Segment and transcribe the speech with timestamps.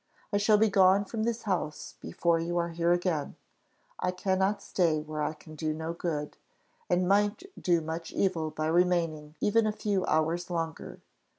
[0.33, 3.35] I shall be gone from this house before you are here again;
[3.99, 6.37] I cannot stay where I can do no good,
[6.89, 11.01] and might do much evil by remaining even a few hours longer.